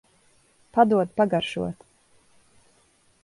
Padod 0.77 1.11
pagaršot. 1.15 1.83